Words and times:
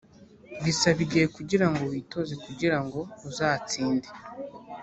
bisaba 0.63 0.99
igihe 1.05 1.25
kugira 1.35 1.65
ngo 1.71 1.83
witoze 1.91 2.33
kugira 2.45 2.77
ngo 2.85 2.99
uzatsinde 3.29 4.09